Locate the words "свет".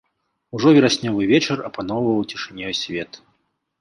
2.83-3.11